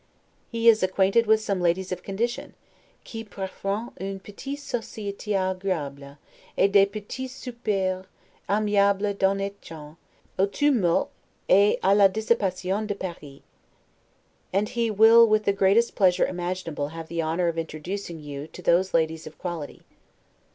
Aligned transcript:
He 0.49 0.67
is 0.67 0.81
acquainted 0.81 1.27
with 1.27 1.41
some 1.41 1.61
ladies 1.61 1.91
of 1.91 2.01
condition, 2.01 2.55
'qui 3.05 3.23
prefrent 3.23 3.91
une 4.01 4.19
petite 4.19 4.57
societe 4.59 5.27
agreable, 5.35 6.17
et 6.57 6.71
des 6.71 6.87
petits 6.87 7.27
soupers 7.27 8.07
aimables 8.49 9.15
d'honnetes 9.19 9.61
gens, 9.61 9.97
au 10.39 10.47
tumulte 10.47 11.09
et 11.47 11.77
a 11.83 11.93
la 11.93 12.07
dissipation 12.07 12.87
de 12.87 12.95
Paris'; 12.95 13.43
and 14.51 14.69
he 14.69 14.89
will 14.89 15.27
with 15.27 15.43
the 15.45 15.53
greatest 15.53 15.93
pleasure 15.93 16.25
imaginable 16.25 16.87
have 16.87 17.07
the 17.07 17.21
honor 17.21 17.47
of 17.47 17.59
introducing 17.59 18.19
you 18.19 18.47
to 18.47 18.63
those 18.63 18.95
ladies 18.95 19.27
of 19.27 19.37
quality. 19.37 19.83